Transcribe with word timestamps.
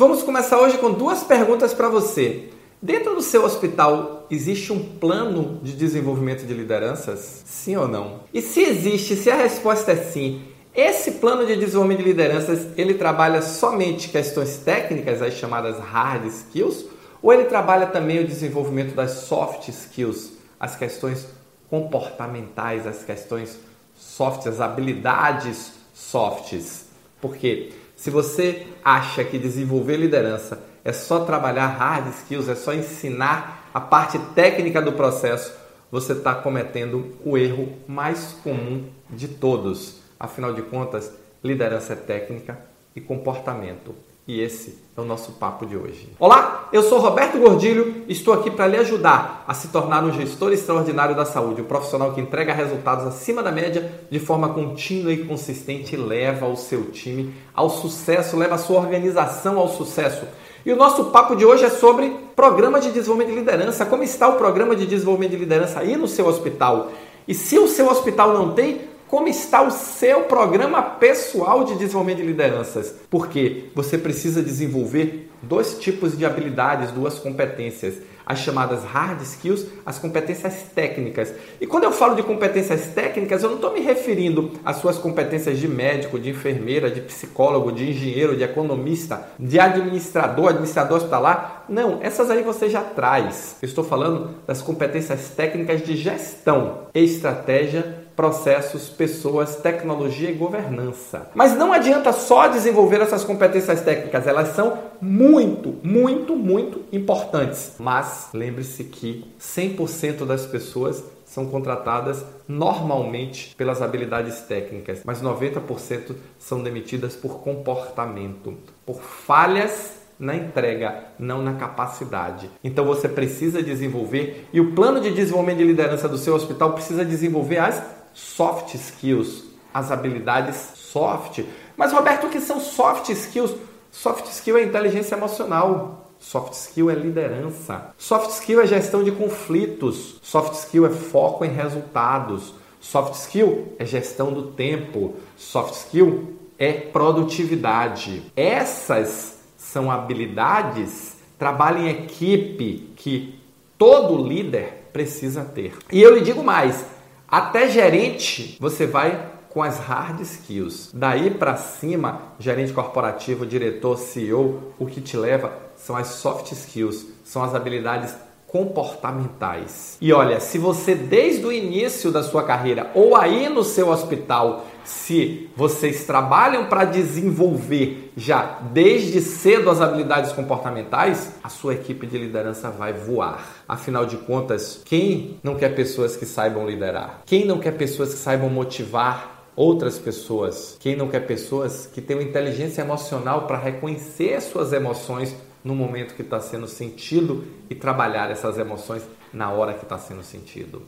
Vamos 0.00 0.22
começar 0.22 0.58
hoje 0.58 0.78
com 0.78 0.90
duas 0.90 1.22
perguntas 1.22 1.74
para 1.74 1.86
você. 1.86 2.48
Dentro 2.80 3.14
do 3.14 3.20
seu 3.20 3.44
hospital 3.44 4.26
existe 4.30 4.72
um 4.72 4.82
plano 4.82 5.60
de 5.62 5.74
desenvolvimento 5.74 6.46
de 6.46 6.54
lideranças? 6.54 7.42
Sim 7.44 7.76
ou 7.76 7.86
não? 7.86 8.20
E 8.32 8.40
se 8.40 8.62
existe, 8.62 9.14
se 9.14 9.30
a 9.30 9.34
resposta 9.34 9.92
é 9.92 9.96
sim, 9.96 10.40
esse 10.74 11.10
plano 11.10 11.46
de 11.46 11.54
desenvolvimento 11.54 11.98
de 11.98 12.04
lideranças, 12.04 12.68
ele 12.78 12.94
trabalha 12.94 13.42
somente 13.42 14.08
questões 14.08 14.56
técnicas, 14.56 15.20
as 15.20 15.34
chamadas 15.34 15.78
hard 15.78 16.24
skills, 16.28 16.86
ou 17.20 17.30
ele 17.30 17.44
trabalha 17.44 17.86
também 17.86 18.20
o 18.20 18.26
desenvolvimento 18.26 18.94
das 18.94 19.10
soft 19.10 19.68
skills, 19.68 20.32
as 20.58 20.76
questões 20.76 21.26
comportamentais, 21.68 22.86
as 22.86 23.04
questões 23.04 23.58
soft, 23.94 24.46
as 24.46 24.62
habilidades 24.62 25.72
softs? 25.92 26.86
Porque 27.20 27.74
se 28.00 28.08
você 28.08 28.66
acha 28.82 29.22
que 29.22 29.38
desenvolver 29.38 29.98
liderança 29.98 30.58
é 30.82 30.90
só 30.90 31.26
trabalhar 31.26 31.66
hard 31.66 32.08
skills, 32.14 32.48
é 32.48 32.54
só 32.54 32.72
ensinar 32.72 33.68
a 33.74 33.80
parte 33.80 34.18
técnica 34.34 34.80
do 34.80 34.94
processo, 34.94 35.52
você 35.90 36.14
está 36.14 36.34
cometendo 36.34 37.14
o 37.22 37.36
erro 37.36 37.76
mais 37.86 38.32
comum 38.42 38.88
de 39.10 39.28
todos. 39.28 40.00
Afinal 40.18 40.54
de 40.54 40.62
contas, 40.62 41.12
liderança 41.44 41.92
é 41.92 41.96
técnica 41.96 42.58
e 42.96 43.02
comportamento. 43.02 43.94
E 44.30 44.40
esse 44.40 44.78
é 44.96 45.00
o 45.00 45.04
nosso 45.04 45.32
papo 45.32 45.66
de 45.66 45.76
hoje. 45.76 46.08
Olá, 46.16 46.68
eu 46.72 46.84
sou 46.84 47.00
Roberto 47.00 47.36
Gordilho 47.36 48.04
e 48.06 48.12
estou 48.12 48.32
aqui 48.32 48.48
para 48.48 48.68
lhe 48.68 48.76
ajudar 48.76 49.44
a 49.44 49.52
se 49.54 49.66
tornar 49.72 50.04
um 50.04 50.12
gestor 50.12 50.52
extraordinário 50.52 51.16
da 51.16 51.24
saúde, 51.24 51.62
um 51.62 51.64
profissional 51.64 52.12
que 52.12 52.20
entrega 52.20 52.54
resultados 52.54 53.04
acima 53.08 53.42
da 53.42 53.50
média 53.50 53.92
de 54.08 54.20
forma 54.20 54.50
contínua 54.50 55.12
e 55.12 55.24
consistente 55.24 55.96
e 55.96 55.98
leva 55.98 56.46
o 56.46 56.56
seu 56.56 56.92
time 56.92 57.34
ao 57.52 57.68
sucesso, 57.68 58.36
leva 58.36 58.54
a 58.54 58.58
sua 58.58 58.78
organização 58.78 59.58
ao 59.58 59.66
sucesso. 59.66 60.24
E 60.64 60.72
o 60.72 60.76
nosso 60.76 61.06
papo 61.06 61.34
de 61.34 61.44
hoje 61.44 61.64
é 61.64 61.70
sobre 61.70 62.16
programa 62.36 62.78
de 62.78 62.92
desenvolvimento 62.92 63.34
de 63.34 63.40
liderança. 63.40 63.84
Como 63.84 64.04
está 64.04 64.28
o 64.28 64.36
programa 64.36 64.76
de 64.76 64.86
desenvolvimento 64.86 65.32
de 65.32 65.38
liderança 65.38 65.80
aí 65.80 65.96
no 65.96 66.06
seu 66.06 66.28
hospital? 66.28 66.92
E 67.26 67.34
se 67.34 67.58
o 67.58 67.66
seu 67.66 67.90
hospital 67.90 68.32
não 68.32 68.52
tem, 68.52 68.82
como 69.10 69.26
está 69.26 69.60
o 69.60 69.72
seu 69.72 70.22
programa 70.22 70.80
pessoal 70.80 71.64
de 71.64 71.74
desenvolvimento 71.74 72.18
de 72.18 72.26
lideranças? 72.26 72.94
Porque 73.10 73.64
você 73.74 73.98
precisa 73.98 74.40
desenvolver 74.40 75.28
dois 75.42 75.76
tipos 75.80 76.16
de 76.16 76.24
habilidades, 76.24 76.92
duas 76.92 77.18
competências, 77.18 77.94
as 78.24 78.38
chamadas 78.38 78.84
hard 78.84 79.20
skills, 79.22 79.66
as 79.84 79.98
competências 79.98 80.62
técnicas. 80.72 81.34
E 81.60 81.66
quando 81.66 81.82
eu 81.82 81.90
falo 81.90 82.14
de 82.14 82.22
competências 82.22 82.86
técnicas, 82.94 83.42
eu 83.42 83.48
não 83.48 83.56
estou 83.56 83.72
me 83.72 83.80
referindo 83.80 84.52
às 84.64 84.76
suas 84.76 84.96
competências 84.96 85.58
de 85.58 85.66
médico, 85.66 86.16
de 86.16 86.30
enfermeira, 86.30 86.88
de 86.88 87.00
psicólogo, 87.00 87.72
de 87.72 87.90
engenheiro, 87.90 88.36
de 88.36 88.44
economista, 88.44 89.26
de 89.36 89.58
administrador, 89.58 90.50
administrador 90.50 90.98
hospitalar. 90.98 91.64
Não, 91.68 91.98
essas 92.00 92.30
aí 92.30 92.44
você 92.44 92.70
já 92.70 92.82
traz. 92.82 93.56
Eu 93.60 93.66
estou 93.66 93.82
falando 93.82 94.36
das 94.46 94.62
competências 94.62 95.30
técnicas 95.30 95.82
de 95.82 95.96
gestão, 95.96 96.82
estratégia 96.94 97.99
processos, 98.20 98.90
pessoas, 98.90 99.56
tecnologia 99.56 100.30
e 100.30 100.34
governança. 100.34 101.30
Mas 101.34 101.56
não 101.56 101.72
adianta 101.72 102.12
só 102.12 102.48
desenvolver 102.48 103.00
essas 103.00 103.24
competências 103.24 103.80
técnicas, 103.80 104.26
elas 104.26 104.48
são 104.48 104.76
muito, 105.00 105.76
muito, 105.82 106.36
muito 106.36 106.84
importantes. 106.92 107.76
Mas 107.78 108.28
lembre-se 108.34 108.84
que 108.84 109.24
100% 109.40 110.26
das 110.26 110.44
pessoas 110.44 111.02
são 111.24 111.46
contratadas 111.46 112.22
normalmente 112.46 113.54
pelas 113.56 113.80
habilidades 113.80 114.40
técnicas, 114.42 115.00
mas 115.02 115.22
90% 115.22 116.14
são 116.38 116.62
demitidas 116.62 117.16
por 117.16 117.40
comportamento, 117.40 118.52
por 118.84 119.00
falhas 119.00 119.98
na 120.18 120.36
entrega, 120.36 121.04
não 121.18 121.40
na 121.40 121.54
capacidade. 121.54 122.50
Então 122.62 122.84
você 122.84 123.08
precisa 123.08 123.62
desenvolver 123.62 124.46
e 124.52 124.60
o 124.60 124.72
plano 124.72 125.00
de 125.00 125.10
desenvolvimento 125.10 125.58
de 125.58 125.64
liderança 125.64 126.06
do 126.06 126.18
seu 126.18 126.34
hospital 126.34 126.74
precisa 126.74 127.02
desenvolver 127.02 127.56
as 127.56 127.99
soft 128.12 128.74
skills, 128.74 129.44
as 129.72 129.90
habilidades 129.90 130.56
soft. 130.74 131.44
Mas 131.76 131.92
Roberto, 131.92 132.26
o 132.26 132.30
que 132.30 132.40
são 132.40 132.60
soft 132.60 133.08
skills? 133.10 133.54
Soft 133.90 134.26
skill 134.26 134.58
é 134.58 134.62
inteligência 134.62 135.14
emocional. 135.14 136.12
Soft 136.18 136.52
skill 136.52 136.90
é 136.90 136.94
liderança. 136.94 137.92
Soft 137.96 138.30
skill 138.30 138.60
é 138.60 138.66
gestão 138.66 139.02
de 139.02 139.10
conflitos. 139.10 140.20
Soft 140.22 140.54
skill 140.54 140.86
é 140.86 140.90
foco 140.90 141.44
em 141.44 141.48
resultados. 141.48 142.54
Soft 142.80 143.14
skill 143.14 143.74
é 143.78 143.84
gestão 143.84 144.32
do 144.32 144.52
tempo. 144.52 145.14
Soft 145.36 145.74
skill 145.74 146.36
é 146.58 146.72
produtividade. 146.72 148.22
Essas 148.36 149.38
são 149.56 149.90
habilidades, 149.90 151.16
trabalho 151.38 151.78
em 151.78 151.88
equipe 151.88 152.92
que 152.96 153.38
todo 153.78 154.22
líder 154.22 154.88
precisa 154.92 155.42
ter. 155.44 155.74
E 155.90 156.02
eu 156.02 156.14
lhe 156.14 156.20
digo 156.20 156.42
mais, 156.44 156.84
até 157.30 157.68
gerente, 157.68 158.56
você 158.60 158.86
vai 158.86 159.30
com 159.50 159.62
as 159.62 159.78
hard 159.78 160.20
skills. 160.20 160.90
Daí 160.92 161.30
para 161.30 161.56
cima, 161.56 162.22
gerente 162.38 162.72
corporativo, 162.72 163.46
diretor, 163.46 163.98
CEO, 163.98 164.72
o 164.78 164.86
que 164.86 165.00
te 165.00 165.16
leva 165.16 165.52
são 165.76 165.96
as 165.96 166.06
soft 166.08 166.52
skills, 166.52 167.06
são 167.24 167.42
as 167.42 167.54
habilidades 167.54 168.14
comportamentais. 168.46 169.96
E 170.00 170.12
olha, 170.12 170.40
se 170.40 170.58
você 170.58 170.94
desde 170.94 171.46
o 171.46 171.52
início 171.52 172.10
da 172.10 172.22
sua 172.22 172.42
carreira 172.42 172.90
ou 172.94 173.16
aí 173.16 173.48
no 173.48 173.62
seu 173.62 173.90
hospital, 173.90 174.66
se 174.84 175.48
vocês 175.56 176.04
trabalham 176.04 176.66
para 176.66 176.84
desenvolver 176.84 178.12
já 178.16 178.60
desde 178.72 179.20
cedo 179.20 179.70
as 179.70 179.80
habilidades 179.80 180.32
comportamentais, 180.32 181.32
a 181.42 181.48
sua 181.48 181.74
equipe 181.74 182.06
de 182.06 182.18
liderança 182.18 182.70
vai 182.70 182.92
voar. 182.92 183.64
Afinal 183.68 184.06
de 184.06 184.16
contas, 184.16 184.82
quem 184.84 185.38
não 185.42 185.54
quer 185.54 185.74
pessoas 185.74 186.16
que 186.16 186.26
saibam 186.26 186.68
liderar? 186.68 187.22
Quem 187.26 187.44
não 187.44 187.58
quer 187.58 187.72
pessoas 187.72 188.14
que 188.14 188.20
saibam 188.20 188.50
motivar 188.50 189.44
outras 189.56 189.98
pessoas? 189.98 190.76
Quem 190.80 190.96
não 190.96 191.08
quer 191.08 191.26
pessoas 191.26 191.86
que 191.86 192.00
tenham 192.00 192.22
inteligência 192.22 192.82
emocional 192.82 193.46
para 193.46 193.58
reconhecer 193.58 194.40
suas 194.40 194.72
emoções 194.72 195.34
no 195.62 195.74
momento 195.74 196.14
que 196.14 196.22
está 196.22 196.40
sendo 196.40 196.66
sentido 196.66 197.44
e 197.68 197.74
trabalhar 197.74 198.30
essas 198.30 198.58
emoções 198.58 199.02
na 199.32 199.50
hora 199.50 199.74
que 199.74 199.84
está 199.84 199.98
sendo 199.98 200.22
sentido. 200.22 200.82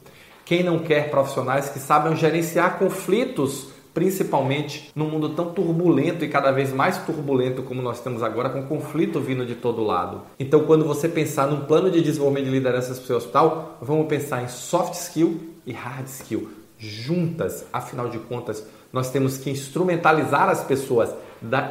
Quem 0.45 0.63
não 0.63 0.81
quer 0.81 1.11
profissionais 1.11 1.69
que 1.69 1.79
saibam 1.79 2.17
gerenciar 2.17 2.79
conflitos, 2.79 3.69
principalmente 3.95 4.91
num 4.95 5.09
mundo 5.09 5.31
tão 5.31 5.53
turbulento 5.53 6.25
e 6.25 6.29
cada 6.29 6.51
vez 6.51 6.73
mais 6.73 6.99
turbulento 6.99 7.63
como 7.63 7.83
nós 7.83 8.01
temos 8.01 8.23
agora, 8.23 8.51
com 8.51 8.63
conflito 8.63 9.21
vindo 9.21 9.45
de 9.45 9.55
todo 9.55 9.83
lado. 9.83 10.23
Então, 10.39 10.65
quando 10.65 10.85
você 10.85 11.09
pensar 11.09 11.47
num 11.47 11.67
plano 11.67 11.91
de 11.91 12.01
desenvolvimento 12.01 12.47
de 12.47 12.51
liderança 12.51 12.95
para 12.95 13.03
o 13.03 13.07
seu 13.07 13.17
hospital, 13.17 13.79
vamos 13.81 14.07
pensar 14.07 14.43
em 14.43 14.49
soft 14.49 14.95
skill 14.95 15.41
e 15.67 15.73
hard 15.73 16.07
skill 16.07 16.63
juntas. 16.83 17.65
Afinal 17.73 18.09
de 18.09 18.19
contas, 18.19 18.67
nós 18.93 19.11
temos 19.11 19.39
que 19.39 19.49
instrumentalizar 19.51 20.49
as 20.49 20.65
pessoas, 20.65 21.15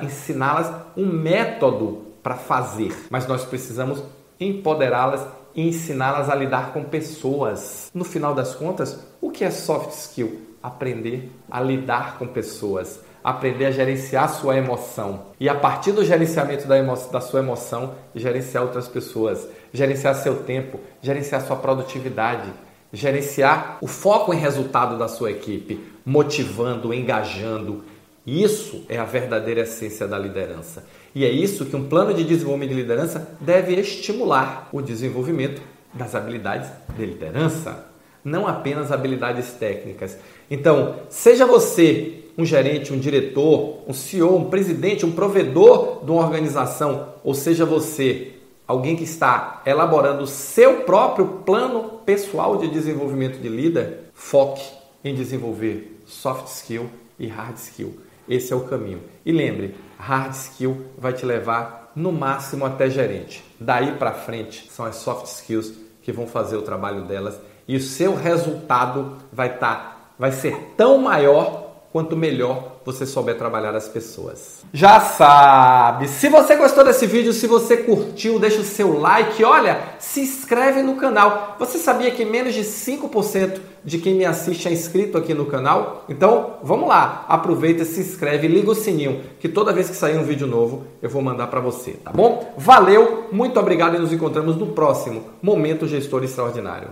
ensiná-las 0.02 0.74
um 0.96 1.06
método 1.06 2.04
para 2.24 2.36
fazer, 2.36 2.96
mas 3.10 3.28
nós 3.28 3.44
precisamos 3.44 4.02
empoderá-las 4.40 5.22
e 5.56 5.68
ensiná-las 5.68 6.30
a 6.30 6.36
lidar 6.36 6.74
com 6.74 6.84
pessoas. 6.84 7.90
No 7.94 8.04
final 8.04 8.34
das 8.34 8.56
contas, 8.56 9.00
o 9.20 9.30
que 9.30 9.44
é 9.44 9.52
soft 9.52 9.92
skill? 9.92 10.42
Aprender 10.62 11.32
a 11.50 11.60
lidar 11.60 12.18
com 12.20 12.28
pessoas, 12.28 13.00
aprender 13.24 13.66
a 13.66 13.72
gerenciar 13.72 14.30
sua 14.30 14.58
emoção 14.58 15.28
e 15.40 15.50
a 15.50 15.56
partir 15.56 15.92
do 15.92 16.06
gerenciamento 16.06 16.68
da, 16.68 16.78
emo 16.78 16.96
da 17.12 17.22
sua 17.22 17.40
emoção, 17.40 17.96
gerenciar 18.16 18.64
outras 18.64 18.88
pessoas, 18.88 19.48
gerenciar 19.74 20.16
seu 20.16 20.44
tempo, 20.44 20.80
gerenciar 21.02 21.42
sua 21.42 21.56
produtividade, 21.56 22.52
gerenciar 22.94 23.78
o 23.82 23.88
foco 23.88 24.34
em 24.34 24.38
resultado 24.38 24.98
da 24.98 25.08
sua 25.08 25.32
equipe, 25.32 25.80
motivando, 26.06 26.94
engajando. 26.94 27.84
Isso 28.26 28.84
é 28.88 28.98
a 28.98 29.06
verdadeira 29.06 29.62
essência 29.62 30.08
da 30.08 30.18
liderança. 30.18 30.86
E 31.14 31.26
é 31.26 31.30
isso 31.30 31.66
que 31.66 31.76
um 31.76 31.90
plano 31.90 32.14
de 32.14 32.24
desenvolvimento 32.24 32.70
de 32.70 32.76
liderança 32.76 33.36
deve 33.40 33.74
estimular 33.76 34.70
o 34.72 34.82
desenvolvimento 34.82 35.62
das 35.94 36.14
habilidades 36.16 36.70
de 36.96 37.06
liderança, 37.06 37.88
não 38.24 38.48
apenas 38.48 38.92
habilidades 38.92 39.52
técnicas. 39.54 40.18
Então, 40.50 40.98
seja 41.10 41.46
você 41.46 42.26
um 42.38 42.46
gerente, 42.46 42.94
um 42.94 43.00
diretor, 43.00 43.80
um 43.88 43.94
CEO, 43.94 44.38
um 44.38 44.50
presidente, 44.50 45.06
um 45.06 45.12
provedor 45.12 46.04
de 46.06 46.12
uma 46.12 46.24
organização, 46.24 47.10
ou 47.24 47.34
seja 47.34 47.66
você 47.66 48.34
alguém 48.68 48.96
que 48.96 49.04
está 49.04 49.62
elaborando 49.66 50.24
o 50.24 50.28
seu 50.28 50.82
próprio 50.84 51.28
plano 51.46 52.00
pessoal 52.06 52.58
de 52.58 52.70
desenvolvimento 52.70 53.38
de 53.42 53.50
líder, 53.50 54.06
foque 54.14 54.64
em 55.04 55.14
desenvolver 55.14 56.00
soft 56.06 56.48
skill 56.48 56.90
e 57.20 57.28
hard 57.28 57.58
skill. 57.58 57.96
Esse 58.32 58.54
é 58.54 58.56
o 58.56 58.62
caminho. 58.62 59.02
E 59.26 59.32
lembre, 59.34 59.76
hard 60.00 60.32
skill 60.32 60.86
vai 60.98 61.12
te 61.12 61.26
levar 61.26 61.92
no 61.94 62.14
máximo 62.14 62.66
até 62.66 62.90
gerente. 62.90 63.44
Daí 63.60 63.98
para 63.98 64.14
frente 64.14 64.72
são 64.72 64.86
as 64.86 64.96
soft 64.96 65.26
skills 65.26 65.74
que 66.02 66.14
vão 66.14 66.26
fazer 66.26 66.56
o 66.56 66.62
trabalho 66.62 67.04
delas 67.04 67.38
e 67.68 67.76
o 67.76 67.82
seu 67.82 68.16
resultado 68.16 69.18
vai 69.34 69.54
estar 69.56 69.76
tá, 69.76 69.98
vai 70.18 70.32
ser 70.32 70.56
tão 70.78 70.98
maior 70.98 71.61
quanto 71.92 72.16
melhor 72.16 72.78
você 72.86 73.06
souber 73.06 73.38
trabalhar 73.38 73.76
as 73.76 73.88
pessoas. 73.88 74.62
Já 74.74 75.00
sabe, 75.00 76.08
se 76.08 76.30
você 76.30 76.56
gostou 76.56 76.84
desse 76.84 77.06
vídeo, 77.06 77.34
se 77.34 77.46
você 77.48 77.78
curtiu, 77.78 78.40
deixa 78.40 78.62
o 78.62 78.64
seu 78.64 78.98
like, 79.00 79.44
olha, 79.44 79.80
se 80.00 80.22
inscreve 80.22 80.82
no 80.82 80.96
canal. 80.96 81.56
Você 81.60 81.78
sabia 81.78 82.12
que 82.12 82.24
menos 82.24 82.54
de 82.54 82.62
5% 82.62 83.60
de 83.84 83.98
quem 83.98 84.16
me 84.16 84.26
assiste 84.26 84.68
é 84.68 84.72
inscrito 84.72 85.18
aqui 85.18 85.34
no 85.34 85.46
canal? 85.46 86.06
Então, 86.08 86.58
vamos 86.64 86.88
lá, 86.88 87.26
aproveita, 87.28 87.84
se 87.84 88.00
inscreve, 88.00 88.48
liga 88.48 88.72
o 88.72 88.76
sininho, 88.76 89.22
que 89.40 89.50
toda 89.50 89.74
vez 89.74 89.90
que 89.90 89.96
sair 89.96 90.18
um 90.18 90.24
vídeo 90.24 90.48
novo, 90.48 90.84
eu 91.02 91.10
vou 91.10 91.22
mandar 91.22 91.48
para 91.48 91.60
você, 91.60 91.92
tá 91.92 92.12
bom? 92.12 92.54
Valeu, 92.58 93.28
muito 93.32 93.60
obrigado 93.60 93.96
e 93.96 94.00
nos 94.00 94.14
encontramos 94.14 94.56
no 94.56 94.68
próximo 94.68 95.24
Momento 95.42 95.88
Gestor 95.88 96.24
Extraordinário. 96.24 96.92